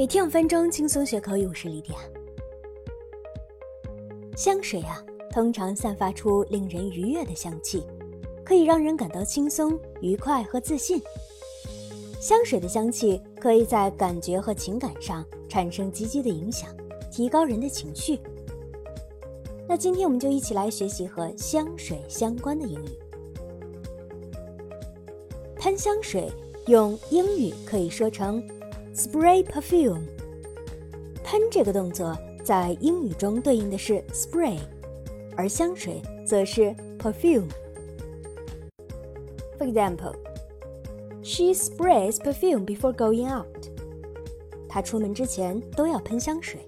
[0.00, 1.94] 每天五分钟轻松学口语，我是李典。
[4.34, 7.82] 香水啊，通常散发出令人愉悦的香气，
[8.42, 11.02] 可以让人感到轻松、愉快和自信。
[12.18, 16.74] 香水的香气可以在感觉和情感上产生积极的影响，
[17.12, 18.18] 提高人的情绪。
[19.68, 22.88] 那今天我们就一起来学习和香水相关的英语。
[25.56, 26.32] 喷香水
[26.68, 28.42] 用英语可以说成
[29.00, 30.02] spray perfume。
[31.24, 32.14] 喷这个动作
[32.44, 34.58] 在英语中对应的是 spray，
[35.34, 37.48] 而香水则是 perfume。
[39.58, 40.14] For example,
[41.22, 43.46] she sprays perfume before going out.
[44.68, 46.60] 她出门之前都要喷香水。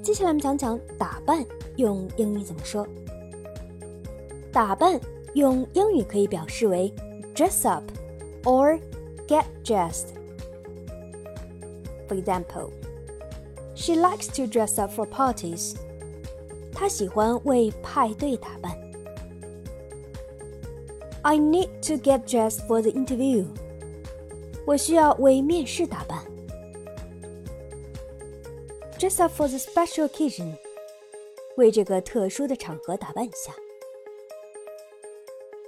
[0.00, 1.44] 接下来我们讲讲打扮
[1.74, 2.86] 用英语怎么说。
[4.52, 5.00] 打扮
[5.34, 6.92] 用英语可以表示为
[7.34, 7.82] dress up
[8.43, 8.79] or
[9.27, 12.73] get dressed。For example,
[13.75, 15.75] she likes to dress up for parties.
[16.73, 18.75] 她喜欢为派对打扮。
[21.21, 23.45] I need to get dressed for the interview.
[24.65, 26.19] 我需要为面试打扮。
[28.97, 30.55] Dress up for the special occasion.
[31.57, 33.53] 为这个特殊的场合打扮一下。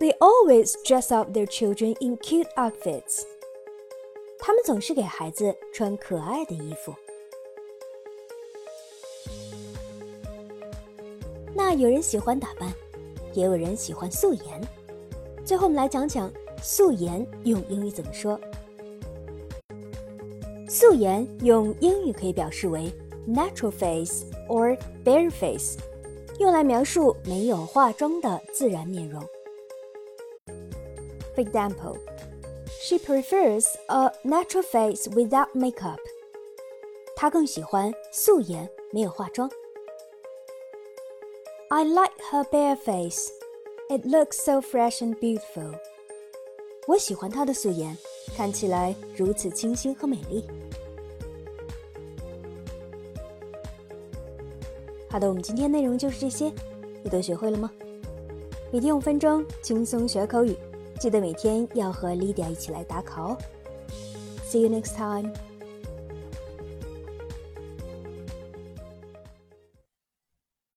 [0.00, 3.22] They always dress up their children in cute outfits.
[4.38, 6.94] 他们总是给孩子穿可爱的衣服。
[11.52, 12.72] 那有人喜欢打扮，
[13.34, 14.60] 也有人喜欢素颜。
[15.44, 16.32] 最后，我们来讲讲
[16.62, 18.38] 素颜用英语怎么说。
[20.68, 22.92] 素颜用英语可以表示为
[23.26, 25.76] natural face or bare face，
[26.38, 29.20] 用来描述没有化妆的自然面容。
[31.38, 31.98] For example.
[32.82, 36.00] She prefers a natural face without makeup.
[37.14, 39.48] 她更喜欢素颜，没有化妆。
[41.68, 43.28] I like her bare face.
[43.88, 45.78] It looks so fresh and beautiful.
[46.88, 47.96] 我喜欢她的素颜，
[48.36, 50.44] 看起来如此清新和美丽。
[55.08, 56.52] 好的，我们今天内容就是这些，
[57.04, 57.70] 你都学会了吗？
[58.72, 60.56] 每天五分钟，轻松学口语。
[60.98, 63.38] 记得每天要和 Lydia 一起来打卡哦。
[64.44, 65.32] See you next time.